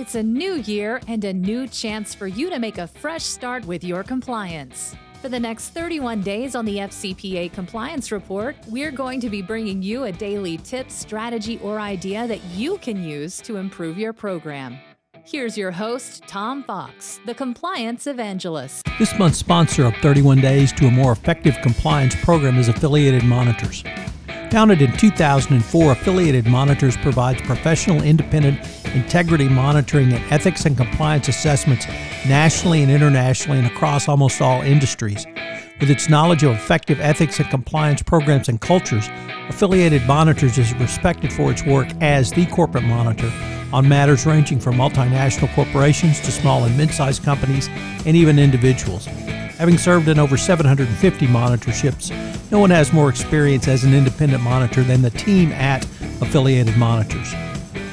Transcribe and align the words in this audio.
It's 0.00 0.14
a 0.14 0.22
new 0.22 0.54
year 0.54 0.98
and 1.08 1.22
a 1.24 1.34
new 1.34 1.68
chance 1.68 2.14
for 2.14 2.26
you 2.26 2.48
to 2.48 2.58
make 2.58 2.78
a 2.78 2.86
fresh 2.86 3.22
start 3.22 3.66
with 3.66 3.84
your 3.84 4.02
compliance. 4.02 4.96
For 5.20 5.28
the 5.28 5.38
next 5.38 5.74
31 5.74 6.22
days 6.22 6.54
on 6.54 6.64
the 6.64 6.78
FCPA 6.78 7.52
Compliance 7.52 8.10
Report, 8.10 8.56
we're 8.68 8.92
going 8.92 9.20
to 9.20 9.28
be 9.28 9.42
bringing 9.42 9.82
you 9.82 10.04
a 10.04 10.12
daily 10.12 10.56
tip, 10.56 10.90
strategy, 10.90 11.60
or 11.62 11.78
idea 11.78 12.26
that 12.26 12.42
you 12.44 12.78
can 12.78 13.04
use 13.04 13.42
to 13.42 13.58
improve 13.58 13.98
your 13.98 14.14
program. 14.14 14.78
Here's 15.22 15.58
your 15.58 15.70
host, 15.70 16.22
Tom 16.26 16.64
Fox, 16.64 17.20
the 17.26 17.34
Compliance 17.34 18.06
Evangelist. 18.06 18.86
This 18.98 19.18
month's 19.18 19.36
sponsor 19.36 19.84
of 19.84 19.94
31 19.96 20.40
Days 20.40 20.72
to 20.72 20.86
a 20.86 20.90
More 20.90 21.12
Effective 21.12 21.58
Compliance 21.62 22.16
program 22.24 22.56
is 22.56 22.68
Affiliated 22.68 23.24
Monitors. 23.24 23.84
Founded 24.50 24.80
in 24.80 24.96
2004, 24.96 25.92
Affiliated 25.92 26.46
Monitors 26.46 26.96
provides 26.96 27.42
professional, 27.42 28.02
independent 28.02 28.64
integrity 28.94 29.48
monitoring 29.48 30.12
and 30.12 30.32
ethics 30.32 30.64
and 30.64 30.76
compliance 30.76 31.28
assessments 31.28 31.86
nationally 32.26 32.82
and 32.82 32.90
internationally 32.90 33.58
and 33.58 33.66
across 33.66 34.08
almost 34.08 34.40
all 34.40 34.62
industries. 34.62 35.26
With 35.80 35.90
its 35.90 36.08
knowledge 36.08 36.42
of 36.42 36.52
effective 36.52 37.00
ethics 37.00 37.40
and 37.40 37.48
compliance 37.48 38.02
programs 38.02 38.48
and 38.48 38.60
cultures, 38.60 39.08
Affiliated 39.48 40.06
Monitors 40.06 40.58
is 40.58 40.74
respected 40.74 41.32
for 41.32 41.50
its 41.50 41.64
work 41.64 41.88
as 42.00 42.30
the 42.30 42.46
corporate 42.46 42.84
monitor 42.84 43.32
on 43.72 43.88
matters 43.88 44.26
ranging 44.26 44.60
from 44.60 44.76
multinational 44.76 45.52
corporations 45.54 46.20
to 46.20 46.30
small 46.30 46.64
and 46.64 46.76
mid 46.76 46.90
sized 46.90 47.22
companies 47.24 47.68
and 48.04 48.16
even 48.16 48.38
individuals. 48.38 49.06
Having 49.06 49.78
served 49.78 50.08
in 50.08 50.18
over 50.18 50.36
750 50.36 51.26
monitorships, 51.26 52.10
no 52.50 52.58
one 52.58 52.70
has 52.70 52.92
more 52.92 53.08
experience 53.08 53.68
as 53.68 53.84
an 53.84 53.94
independent 53.94 54.42
monitor 54.42 54.82
than 54.82 55.02
the 55.02 55.10
team 55.10 55.52
at 55.52 55.84
Affiliated 56.20 56.76
Monitors. 56.76 57.32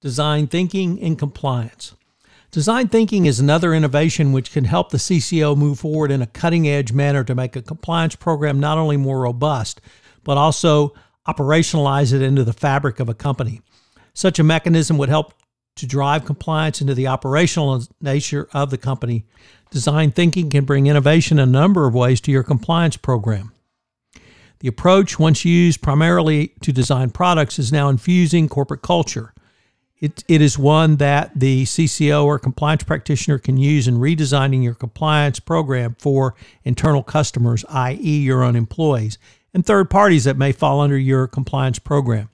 Design 0.00 0.46
thinking 0.46 1.02
and 1.02 1.18
compliance. 1.18 1.94
Design 2.50 2.88
thinking 2.88 3.26
is 3.26 3.38
another 3.40 3.74
innovation 3.74 4.32
which 4.32 4.52
can 4.52 4.64
help 4.64 4.88
the 4.90 4.98
CCO 4.98 5.56
move 5.56 5.80
forward 5.80 6.10
in 6.10 6.22
a 6.22 6.26
cutting 6.26 6.66
edge 6.68 6.92
manner 6.92 7.24
to 7.24 7.34
make 7.34 7.56
a 7.56 7.62
compliance 7.62 8.16
program 8.16 8.58
not 8.60 8.78
only 8.78 8.96
more 8.96 9.20
robust, 9.20 9.80
but 10.24 10.36
also 10.36 10.94
operationalize 11.26 12.12
it 12.12 12.22
into 12.22 12.44
the 12.44 12.52
fabric 12.52 13.00
of 13.00 13.08
a 13.08 13.14
company. 13.14 13.60
Such 14.12 14.38
a 14.38 14.44
mechanism 14.44 14.98
would 14.98 15.08
help 15.08 15.34
to 15.76 15.86
drive 15.86 16.24
compliance 16.24 16.80
into 16.80 16.94
the 16.94 17.06
operational 17.06 17.82
nature 18.00 18.48
of 18.52 18.70
the 18.70 18.78
company. 18.78 19.24
Design 19.70 20.12
thinking 20.12 20.50
can 20.50 20.64
bring 20.64 20.86
innovation 20.86 21.38
in 21.38 21.48
a 21.48 21.52
number 21.52 21.86
of 21.86 21.94
ways 21.94 22.20
to 22.22 22.30
your 22.30 22.44
compliance 22.44 22.96
program. 22.96 23.52
The 24.60 24.68
approach, 24.68 25.18
once 25.18 25.44
used 25.44 25.82
primarily 25.82 26.54
to 26.62 26.72
design 26.72 27.10
products, 27.10 27.58
is 27.58 27.72
now 27.72 27.88
infusing 27.88 28.48
corporate 28.48 28.82
culture. 28.82 29.34
It, 29.98 30.22
it 30.28 30.40
is 30.40 30.58
one 30.58 30.96
that 30.96 31.32
the 31.34 31.64
CCO 31.64 32.24
or 32.24 32.38
compliance 32.38 32.82
practitioner 32.82 33.38
can 33.38 33.56
use 33.56 33.88
in 33.88 33.98
redesigning 33.98 34.62
your 34.62 34.74
compliance 34.74 35.40
program 35.40 35.96
for 35.98 36.34
internal 36.62 37.02
customers, 37.02 37.64
i.e., 37.68 38.18
your 38.18 38.42
own 38.42 38.54
employees, 38.54 39.18
and 39.54 39.64
third 39.64 39.88
parties 39.88 40.24
that 40.24 40.36
may 40.36 40.52
fall 40.52 40.80
under 40.80 40.98
your 40.98 41.26
compliance 41.26 41.78
program. 41.78 42.28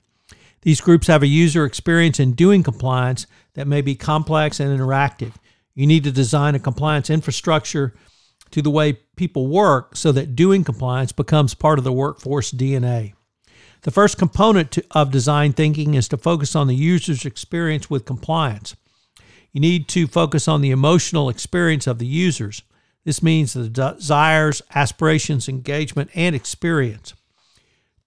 These 0.63 0.81
groups 0.81 1.07
have 1.07 1.23
a 1.23 1.27
user 1.27 1.63
experience 1.63 2.19
in 2.19 2.33
doing 2.33 2.63
compliance 2.63 3.27
that 3.53 3.67
may 3.67 3.81
be 3.81 3.95
complex 3.95 4.59
and 4.59 4.77
interactive. 4.77 5.33
You 5.73 5.87
need 5.87 6.03
to 6.03 6.11
design 6.11 6.55
a 6.55 6.59
compliance 6.59 7.09
infrastructure 7.09 7.93
to 8.51 8.61
the 8.61 8.69
way 8.69 8.93
people 9.15 9.47
work 9.47 9.95
so 9.95 10.11
that 10.11 10.35
doing 10.35 10.63
compliance 10.63 11.11
becomes 11.11 11.53
part 11.53 11.79
of 11.79 11.85
the 11.85 11.93
workforce 11.93 12.51
DNA. 12.51 13.13
The 13.83 13.91
first 13.91 14.17
component 14.17 14.71
to, 14.71 14.83
of 14.91 15.09
design 15.09 15.53
thinking 15.53 15.95
is 15.95 16.07
to 16.09 16.17
focus 16.17 16.55
on 16.55 16.67
the 16.67 16.75
user's 16.75 17.25
experience 17.25 17.89
with 17.89 18.05
compliance. 18.05 18.75
You 19.51 19.61
need 19.61 19.87
to 19.89 20.07
focus 20.07 20.47
on 20.47 20.61
the 20.61 20.71
emotional 20.71 21.29
experience 21.29 21.87
of 21.87 21.97
the 21.97 22.05
users. 22.05 22.61
This 23.03 23.23
means 23.23 23.53
the 23.53 23.67
desires, 23.67 24.61
aspirations, 24.75 25.49
engagement, 25.49 26.11
and 26.13 26.35
experience. 26.35 27.13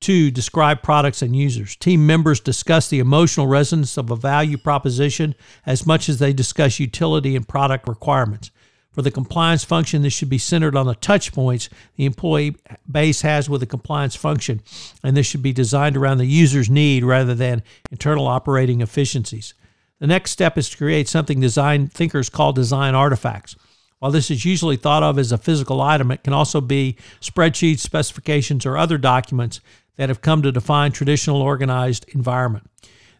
Two, 0.00 0.30
describe 0.30 0.82
products 0.82 1.22
and 1.22 1.34
users. 1.34 1.76
Team 1.76 2.06
members 2.06 2.38
discuss 2.38 2.88
the 2.88 2.98
emotional 2.98 3.46
resonance 3.46 3.96
of 3.96 4.10
a 4.10 4.16
value 4.16 4.58
proposition 4.58 5.34
as 5.64 5.86
much 5.86 6.08
as 6.08 6.18
they 6.18 6.32
discuss 6.32 6.78
utility 6.78 7.34
and 7.34 7.48
product 7.48 7.88
requirements. 7.88 8.50
For 8.92 9.02
the 9.02 9.10
compliance 9.10 9.64
function, 9.64 10.02
this 10.02 10.12
should 10.12 10.28
be 10.28 10.38
centered 10.38 10.76
on 10.76 10.86
the 10.86 10.94
touch 10.94 11.32
points 11.32 11.68
the 11.96 12.04
employee 12.04 12.56
base 12.88 13.22
has 13.22 13.50
with 13.50 13.60
the 13.60 13.66
compliance 13.66 14.14
function, 14.14 14.60
and 15.02 15.16
this 15.16 15.26
should 15.26 15.42
be 15.42 15.52
designed 15.52 15.96
around 15.96 16.18
the 16.18 16.26
user's 16.26 16.70
need 16.70 17.02
rather 17.02 17.34
than 17.34 17.64
internal 17.90 18.28
operating 18.28 18.82
efficiencies. 18.82 19.54
The 19.98 20.06
next 20.06 20.30
step 20.30 20.56
is 20.56 20.70
to 20.70 20.76
create 20.76 21.08
something 21.08 21.40
design 21.40 21.88
thinkers 21.88 22.28
call 22.28 22.52
design 22.52 22.94
artifacts. 22.94 23.56
While 24.04 24.12
this 24.12 24.30
is 24.30 24.44
usually 24.44 24.76
thought 24.76 25.02
of 25.02 25.18
as 25.18 25.32
a 25.32 25.38
physical 25.38 25.80
item, 25.80 26.10
it 26.10 26.22
can 26.22 26.34
also 26.34 26.60
be 26.60 26.98
spreadsheets, 27.22 27.78
specifications, 27.78 28.66
or 28.66 28.76
other 28.76 28.98
documents 28.98 29.62
that 29.96 30.10
have 30.10 30.20
come 30.20 30.42
to 30.42 30.52
define 30.52 30.92
traditional 30.92 31.40
organized 31.40 32.04
environment. 32.10 32.68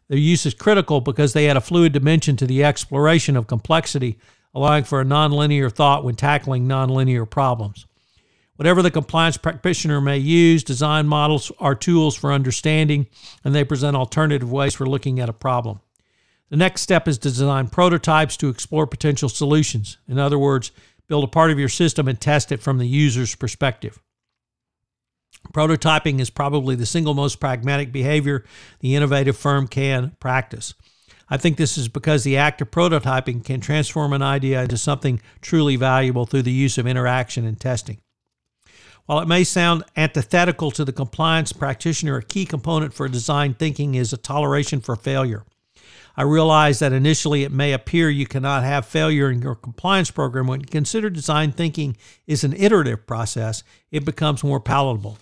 Their 0.09 0.19
use 0.19 0.45
is 0.45 0.53
critical 0.53 1.01
because 1.01 1.33
they 1.33 1.49
add 1.49 1.57
a 1.57 1.63
fluid 1.63 1.95
dimension 1.95 2.37
to 2.37 2.47
the 2.47 2.63
exploration 2.63 3.35
of 3.35 3.47
complexity 3.47 4.19
allowing 4.55 4.85
for 4.85 5.01
a 5.01 5.07
nonlinear 5.07 5.73
thought 5.73 6.05
when 6.05 6.17
tackling 6.17 6.69
nonlinear 6.69 7.31
problems. 7.31 7.87
Whatever 8.57 8.83
the 8.83 8.91
compliance 8.91 9.39
practitioner 9.39 10.03
may 10.03 10.19
use, 10.19 10.63
design 10.63 11.09
models 11.09 11.51
are 11.59 11.75
tools 11.75 12.15
for 12.15 12.31
understanding 12.31 13.07
and 13.43 13.55
they 13.55 13.65
present 13.65 13.97
alternative 13.97 14.53
ways 14.53 14.75
for 14.75 14.85
looking 14.85 15.19
at 15.19 15.31
a 15.31 15.33
problem. 15.33 15.81
The 16.55 16.59
next 16.59 16.83
step 16.83 17.09
is 17.09 17.19
to 17.19 17.31
design 17.31 17.67
prototypes 17.67 18.37
to 18.37 18.49
explore 18.49 18.87
potential 18.87 19.29
solutions. 19.29 19.99
In 20.07 20.21
other 20.21 20.39
words, 20.39 20.71
build 21.09 21.25
a 21.25 21.27
part 21.27 21.51
of 21.51 21.59
your 21.59 21.69
system 21.69 22.07
and 22.07 22.21
test 22.21 22.53
it 22.53 22.63
from 22.63 22.79
the 22.79 22.87
user's 22.87 23.35
perspective. 23.35 24.01
Prototyping 25.53 26.21
is 26.21 26.31
probably 26.31 26.77
the 26.77 26.87
single 26.87 27.13
most 27.13 27.41
pragmatic 27.41 27.91
behavior 27.91 28.45
the 28.79 28.95
innovative 28.95 29.37
firm 29.37 29.67
can 29.67 30.13
practice. 30.21 30.75
I 31.29 31.39
think 31.39 31.57
this 31.57 31.77
is 31.77 31.89
because 31.89 32.23
the 32.23 32.37
act 32.37 32.61
of 32.61 32.71
prototyping 32.71 33.45
can 33.45 33.61
transform 33.61 34.13
an 34.13 34.23
idea 34.23 34.63
into 34.63 34.79
something 34.79 35.21
truly 35.41 35.75
valuable 35.75 36.25
through 36.25 36.43
the 36.43 36.53
use 36.53 36.79
of 36.79 36.87
interaction 36.87 37.45
and 37.45 37.59
testing. 37.59 37.99
While 39.07 39.19
it 39.19 39.27
may 39.27 39.43
sound 39.43 39.83
antithetical 39.97 40.71
to 40.71 40.85
the 40.85 40.93
compliance 40.93 41.53
practitioner, 41.53 42.19
a 42.19 42.23
key 42.23 42.47
component 42.47 42.95
for 42.95 43.09
design 43.09 43.55
thinking 43.55 43.97
is 43.97 44.13
a 44.13 44.17
toleration 44.17 44.81
for 44.81 44.95
failure. 44.95 45.45
I 46.17 46.23
realize 46.23 46.79
that 46.79 46.93
initially 46.93 47.43
it 47.43 47.53
may 47.53 47.73
appear 47.73 48.09
you 48.09 48.27
cannot 48.27 48.63
have 48.63 48.87
failure 48.87 49.31
in 49.31 49.43
your 49.43 49.57
compliance 49.57 50.11
program. 50.11 50.47
When 50.47 50.61
you 50.61 50.67
consider 50.67 51.11
design 51.11 51.51
thinking 51.51 51.97
is 52.27 52.45
an 52.45 52.55
iterative 52.55 53.07
process, 53.07 53.65
it 53.91 54.05
becomes 54.05 54.45
more 54.45 54.61
palatable. 54.61 55.19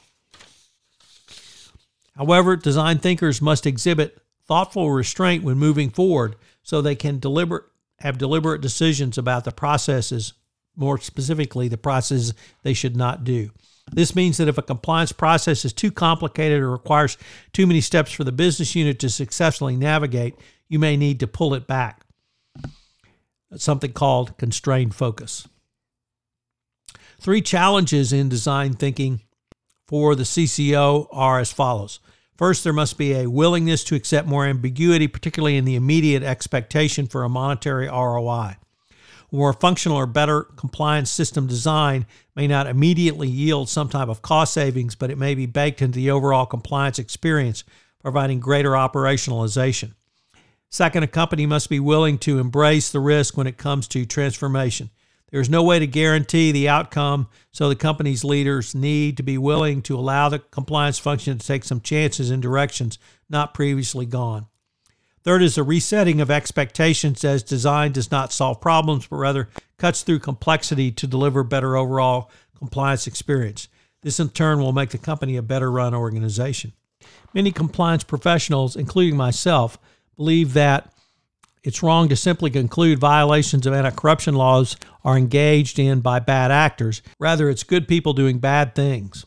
However, 2.17 2.57
design 2.57 2.99
thinkers 2.99 3.41
must 3.41 3.67
exhibit 3.67 4.19
thoughtful 4.47 4.91
restraint 4.91 5.45
when 5.45 5.57
moving 5.57 5.89
forward 5.89 6.37
so 6.63 6.83
they 6.83 6.95
can 6.95 7.19
deliberate 7.19 7.65
have 8.01 8.19
deliberate 8.19 8.61
decisions 8.61 9.17
about 9.17 9.45
the 9.45 9.53
processes 9.53 10.33
more 10.75 10.99
specifically 10.99 11.69
the 11.69 11.79
processes 11.79 12.35
they 12.65 12.75
should 12.75 12.97
not 12.97 13.23
do 13.23 13.51
this 13.93 14.17
means 14.17 14.37
that 14.37 14.49
if 14.49 14.59
a 14.59 14.63
compliance 14.63 15.13
process 15.13 15.65
is 15.65 15.73
too 15.73 15.91
complicated 15.91 16.61
or 16.61 16.71
requires 16.71 17.17
too 17.53 17.67
many 17.67 17.81
steps 17.81 18.11
for 18.13 18.25
the 18.25 18.33
business 18.33 18.75
unit 18.75 18.99
to 18.99 19.09
successfully 19.09 19.77
navigate 19.77 20.35
you 20.73 20.79
may 20.79 20.97
need 20.97 21.21
to 21.21 21.27
pull 21.27 21.55
it 21.55 21.67
back 21.67 22.05
something 23.57 23.93
called 23.93 24.39
constrained 24.39 24.95
focus 24.95 25.47
three 27.21 27.43
challenges 27.43 28.13
in 28.13 28.29
design 28.29 28.73
thinking 28.73 29.21
for 29.87 30.15
the 30.15 30.23
CCO 30.23 31.07
are 31.13 31.39
as 31.39 31.53
follows 31.53 32.01
First, 32.43 32.65
there 32.65 32.73
must 32.73 32.99
be 32.99 33.13
a 33.13 33.31
willingness 33.31 33.85
to 33.85 33.95
accept 33.95 34.27
more 34.27 34.47
ambiguity, 34.47 35.07
particularly 35.07 35.57
in 35.57 35.65
the 35.65 35.77
immediate 35.77 36.23
expectation 36.23 37.07
for 37.07 37.23
a 37.23 37.29
monetary 37.29 37.87
ROI. 37.87 38.57
More 39.31 39.53
functional 39.53 39.97
or 39.97 40.07
better 40.07 40.43
compliance 40.43 41.11
system 41.11 41.47
design 41.47 42.05
may 42.35 42.47
not 42.47 42.67
immediately 42.67 43.29
yield 43.29 43.69
some 43.69 43.89
type 43.89 44.09
of 44.09 44.23
cost 44.23 44.55
savings, 44.55 44.95
but 44.95 45.11
it 45.11 45.19
may 45.19 45.35
be 45.35 45.47
baked 45.47 45.81
into 45.81 45.97
the 45.97 46.11
overall 46.11 46.45
compliance 46.45 46.99
experience, 46.99 47.65
providing 48.01 48.41
greater 48.41 48.71
operationalization. 48.71 49.93
Second, 50.73 51.03
a 51.03 51.07
company 51.07 51.45
must 51.45 51.69
be 51.69 51.79
willing 51.79 52.17
to 52.17 52.39
embrace 52.39 52.91
the 52.91 52.99
risk 52.99 53.37
when 53.37 53.47
it 53.47 53.59
comes 53.59 53.87
to 53.89 54.07
transformation. 54.07 54.89
There's 55.31 55.51
no 55.51 55.63
way 55.63 55.79
to 55.79 55.87
guarantee 55.87 56.51
the 56.51 56.71
outcome, 56.71 57.29
so 57.53 57.69
the 57.69 57.77
company's 57.77 58.25
leaders 58.25 58.75
need 58.75 59.19
to 59.19 59.23
be 59.23 59.37
willing 59.37 59.83
to 59.83 59.99
allow 59.99 60.31
the 60.31 60.39
compliance 60.39 60.99
function 60.99 61.37
to 61.37 61.47
take 61.47 61.65
some 61.65 61.83
chances 61.83 62.31
in 62.31 62.41
directions 62.41 62.99
not 63.29 63.53
previously 63.53 64.07
gone. 64.07 64.47
Third 65.23 65.43
is 65.43 65.57
the 65.57 65.63
resetting 65.63 66.23
of 66.23 66.31
expectations 66.31 67.23
as 67.23 67.43
design 67.43 67.93
does 67.93 68.11
not 68.11 68.33
solve 68.33 68.63
problems, 68.63 69.07
but 69.07 69.17
rather 69.17 69.51
cuts 69.77 70.01
through 70.01 70.21
complexity 70.21 70.91
to 70.91 71.07
deliver 71.07 71.45
better 71.45 71.77
overall 71.77 72.31
compliance 72.57 73.07
experience. 73.07 73.69
This 74.01 74.19
in 74.19 74.31
turn 74.31 74.59
will 74.59 74.73
make 74.73 74.91
the 74.91 74.99
company 74.99 75.37
a 75.37 75.43
better 75.43 75.71
run 75.71 75.95
organization. 75.95 76.73
Many 77.35 77.53
compliance 77.53 78.05
professionals, 78.05 78.75
including 78.75 79.19
myself, 79.19 79.79
believe 80.17 80.53
that 80.55 80.93
it's 81.63 81.83
wrong 81.83 82.09
to 82.09 82.17
simply 82.17 82.51
conclude 82.51 82.99
violations 82.99 83.67
of 83.67 83.73
anti 83.73 83.91
corruption 83.91 84.35
laws 84.35 84.77
are 85.05 85.17
engaged 85.17 85.79
in 85.79 86.01
by 86.01 86.19
bad 86.19 86.51
actors. 86.51 87.03
Rather, 87.19 87.49
it's 87.49 87.63
good 87.63 87.87
people 87.87 88.13
doing 88.13 88.39
bad 88.39 88.75
things. 88.75 89.25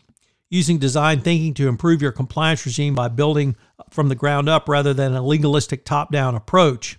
Using 0.50 0.78
design 0.78 1.22
thinking 1.22 1.54
to 1.56 1.68
improve 1.68 2.02
your 2.02 2.12
compliance 2.12 2.66
regime 2.66 2.94
by 2.94 3.08
building 3.08 3.56
from 3.90 4.10
the 4.10 4.16
ground 4.16 4.50
up 4.50 4.68
rather 4.68 4.94
than 4.94 5.14
a 5.14 5.26
legalistic 5.26 5.86
top 5.86 6.12
down 6.12 6.36
approach. 6.36 6.98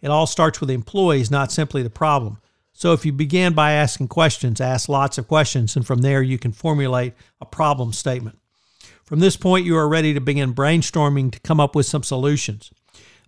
It 0.00 0.08
all 0.08 0.26
starts 0.26 0.60
with 0.60 0.68
the 0.68 0.74
employees, 0.74 1.30
not 1.30 1.50
simply 1.50 1.82
the 1.82 1.90
problem. 1.90 2.38
So 2.72 2.92
if 2.92 3.04
you 3.04 3.12
begin 3.12 3.54
by 3.54 3.72
asking 3.72 4.08
questions, 4.08 4.60
ask 4.60 4.88
lots 4.88 5.18
of 5.18 5.26
questions, 5.26 5.74
and 5.74 5.84
from 5.84 6.02
there 6.02 6.22
you 6.22 6.38
can 6.38 6.52
formulate 6.52 7.14
a 7.40 7.46
problem 7.46 7.92
statement. 7.92 8.38
From 9.04 9.18
this 9.18 9.36
point, 9.36 9.66
you 9.66 9.76
are 9.76 9.88
ready 9.88 10.14
to 10.14 10.20
begin 10.20 10.54
brainstorming 10.54 11.32
to 11.32 11.40
come 11.40 11.58
up 11.58 11.74
with 11.74 11.86
some 11.86 12.04
solutions. 12.04 12.70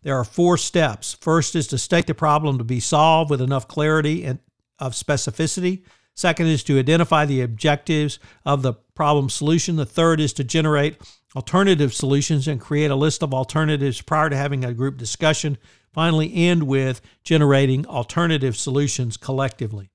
There 0.03 0.17
are 0.17 0.25
four 0.25 0.57
steps. 0.57 1.17
First 1.21 1.55
is 1.55 1.67
to 1.69 1.79
state 1.79 2.07
the 2.07 2.15
problem 2.15 2.59
to 2.59 2.65
be 2.65 2.81
solved 2.81 3.31
with 3.31 3.41
enough 3.41 3.69
clarity 3.69 4.25
and 4.25 4.39
of 4.79 4.93
specificity. 4.93 5.83
Second 6.15 6.47
is 6.49 6.65
to 6.65 6.79
identify 6.79 7.25
the 7.25 7.43
objectives 7.43 8.19
of 8.45 8.63
the 8.63 8.75
problem 8.95 9.29
solution. 9.29 9.77
The 9.77 9.87
third 9.87 10.21
is 10.21 10.33
to 10.35 10.45
generate 10.45 10.97
alternative 11.37 11.95
solutions 11.95 12.49
and 12.49 12.61
create 12.61 12.91
a 12.91 12.97
list 12.97 13.23
of 13.23 13.33
alternatives 13.33 14.01
prior 14.03 14.31
to 14.31 14.37
having 14.37 14.65
a 14.65 14.75
group 14.75 14.97
discussion 14.97 15.59
finally 15.93 16.33
end 16.35 16.65
with 16.65 17.01
generating 17.25 17.87
alternative 17.87 18.57
solutions 18.57 19.17
collectively. 19.17 19.91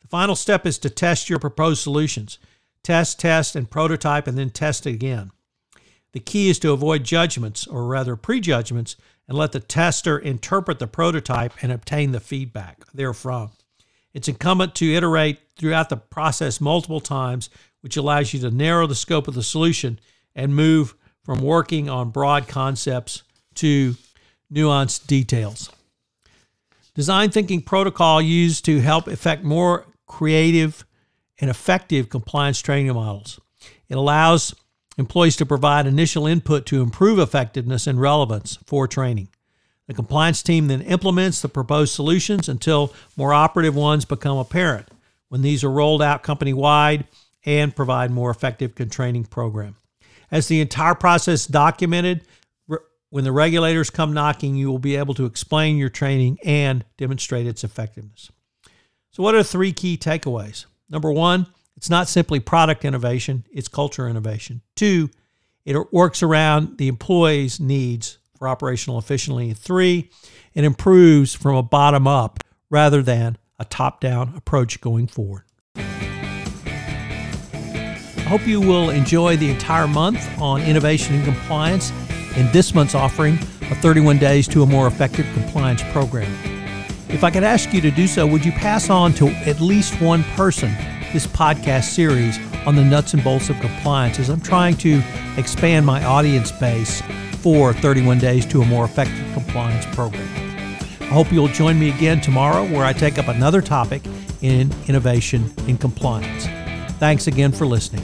The 0.00 0.08
final 0.08 0.36
step 0.36 0.66
is 0.66 0.78
to 0.78 0.90
test 0.90 1.30
your 1.30 1.38
proposed 1.38 1.82
solutions. 1.82 2.38
Test, 2.82 3.18
test, 3.18 3.56
and 3.56 3.70
prototype, 3.70 4.26
and 4.26 4.36
then 4.36 4.50
test 4.50 4.86
again. 4.86 5.30
The 6.14 6.20
key 6.20 6.48
is 6.48 6.60
to 6.60 6.70
avoid 6.70 7.02
judgments, 7.02 7.66
or 7.66 7.86
rather 7.86 8.14
prejudgments, 8.14 8.94
and 9.26 9.36
let 9.36 9.50
the 9.50 9.58
tester 9.58 10.16
interpret 10.16 10.78
the 10.78 10.86
prototype 10.86 11.52
and 11.60 11.72
obtain 11.72 12.12
the 12.12 12.20
feedback 12.20 12.86
therefrom. 12.94 13.50
It's 14.12 14.28
incumbent 14.28 14.76
to 14.76 14.94
iterate 14.94 15.40
throughout 15.58 15.88
the 15.88 15.96
process 15.96 16.60
multiple 16.60 17.00
times, 17.00 17.50
which 17.80 17.96
allows 17.96 18.32
you 18.32 18.38
to 18.40 18.52
narrow 18.52 18.86
the 18.86 18.94
scope 18.94 19.26
of 19.26 19.34
the 19.34 19.42
solution 19.42 19.98
and 20.36 20.54
move 20.54 20.94
from 21.24 21.40
working 21.40 21.90
on 21.90 22.10
broad 22.10 22.46
concepts 22.46 23.24
to 23.54 23.96
nuanced 24.52 25.08
details. 25.08 25.68
Design 26.94 27.32
thinking 27.32 27.60
protocol 27.60 28.22
used 28.22 28.64
to 28.66 28.80
help 28.80 29.08
effect 29.08 29.42
more 29.42 29.84
creative 30.06 30.86
and 31.40 31.50
effective 31.50 32.08
compliance 32.08 32.62
training 32.62 32.94
models. 32.94 33.40
It 33.88 33.96
allows 33.96 34.54
employees 34.96 35.36
to 35.36 35.46
provide 35.46 35.86
initial 35.86 36.26
input 36.26 36.66
to 36.66 36.82
improve 36.82 37.18
effectiveness 37.18 37.86
and 37.86 38.00
relevance 38.00 38.58
for 38.64 38.86
training. 38.86 39.28
The 39.86 39.94
compliance 39.94 40.42
team 40.42 40.68
then 40.68 40.80
implements 40.82 41.42
the 41.42 41.48
proposed 41.48 41.94
solutions 41.94 42.48
until 42.48 42.92
more 43.16 43.34
operative 43.34 43.74
ones 43.74 44.04
become 44.04 44.38
apparent 44.38 44.88
when 45.28 45.42
these 45.42 45.64
are 45.64 45.70
rolled 45.70 46.02
out 46.02 46.22
company 46.22 46.52
wide 46.52 47.06
and 47.44 47.74
provide 47.74 48.10
more 48.10 48.30
effective 48.30 48.74
training 48.90 49.24
program. 49.24 49.76
As 50.30 50.48
the 50.48 50.60
entire 50.60 50.94
process 50.94 51.46
documented, 51.46 52.22
when 53.10 53.22
the 53.22 53.30
regulators 53.30 53.90
come 53.90 54.12
knocking, 54.12 54.56
you 54.56 54.68
will 54.68 54.80
be 54.80 54.96
able 54.96 55.14
to 55.14 55.24
explain 55.24 55.76
your 55.76 55.88
training 55.88 56.38
and 56.44 56.84
demonstrate 56.96 57.46
its 57.46 57.62
effectiveness. 57.62 58.32
So, 59.10 59.22
what 59.22 59.36
are 59.36 59.44
three 59.44 59.72
key 59.72 59.96
takeaways? 59.96 60.66
Number 60.90 61.12
one, 61.12 61.46
it's 61.84 61.90
not 61.90 62.08
simply 62.08 62.40
product 62.40 62.82
innovation, 62.86 63.44
it's 63.52 63.68
culture 63.68 64.08
innovation. 64.08 64.62
Two, 64.74 65.10
it 65.66 65.76
works 65.92 66.22
around 66.22 66.78
the 66.78 66.88
employee's 66.88 67.60
needs 67.60 68.16
for 68.38 68.48
operational 68.48 68.98
efficiency. 68.98 69.52
Three, 69.52 70.08
it 70.54 70.64
improves 70.64 71.34
from 71.34 71.56
a 71.56 71.62
bottom 71.62 72.08
up 72.08 72.42
rather 72.70 73.02
than 73.02 73.36
a 73.58 73.66
top 73.66 74.00
down 74.00 74.32
approach 74.34 74.80
going 74.80 75.08
forward. 75.08 75.42
I 75.76 75.82
hope 78.28 78.46
you 78.46 78.62
will 78.62 78.88
enjoy 78.88 79.36
the 79.36 79.50
entire 79.50 79.86
month 79.86 80.26
on 80.40 80.62
innovation 80.62 81.16
and 81.16 81.24
compliance 81.26 81.92
in 82.34 82.50
this 82.50 82.74
month's 82.74 82.94
offering 82.94 83.34
of 83.70 83.76
31 83.82 84.16
Days 84.16 84.48
to 84.48 84.62
a 84.62 84.66
More 84.66 84.86
Effective 84.86 85.26
Compliance 85.34 85.82
Program. 85.92 86.32
If 87.10 87.24
I 87.24 87.30
could 87.30 87.44
ask 87.44 87.74
you 87.74 87.82
to 87.82 87.90
do 87.90 88.06
so, 88.06 88.26
would 88.26 88.42
you 88.42 88.52
pass 88.52 88.88
on 88.88 89.12
to 89.16 89.28
at 89.28 89.60
least 89.60 90.00
one 90.00 90.24
person 90.34 90.74
this 91.14 91.26
podcast 91.28 91.84
series 91.84 92.40
on 92.66 92.74
the 92.74 92.84
nuts 92.84 93.14
and 93.14 93.22
bolts 93.22 93.48
of 93.48 93.58
compliance 93.60 94.18
as 94.18 94.28
I'm 94.28 94.40
trying 94.40 94.76
to 94.78 95.00
expand 95.36 95.86
my 95.86 96.04
audience 96.04 96.50
base 96.50 97.02
for 97.38 97.72
31 97.72 98.18
Days 98.18 98.44
to 98.46 98.62
a 98.62 98.66
More 98.66 98.84
Effective 98.84 99.32
Compliance 99.32 99.86
Program? 99.94 100.28
I 101.00 101.04
hope 101.04 101.30
you'll 101.30 101.46
join 101.46 101.78
me 101.78 101.90
again 101.90 102.20
tomorrow 102.20 102.64
where 102.64 102.84
I 102.84 102.92
take 102.92 103.16
up 103.16 103.28
another 103.28 103.62
topic 103.62 104.02
in 104.42 104.74
innovation 104.88 105.54
in 105.68 105.78
compliance. 105.78 106.46
Thanks 106.98 107.28
again 107.28 107.52
for 107.52 107.64
listening. 107.64 108.02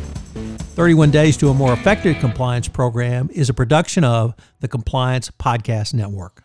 31 0.76 1.10
Days 1.10 1.36
to 1.38 1.48
a 1.48 1.54
More 1.54 1.72
Effective 1.72 2.16
Compliance 2.20 2.68
Program 2.68 3.28
is 3.32 3.48
a 3.48 3.54
production 3.54 4.04
of 4.04 4.34
the 4.60 4.68
Compliance 4.68 5.32
Podcast 5.32 5.94
Network. 5.94 6.44